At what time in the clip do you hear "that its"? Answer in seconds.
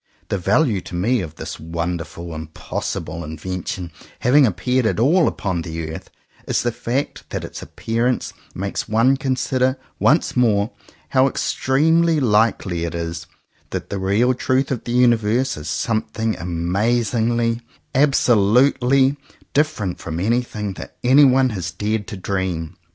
7.29-7.61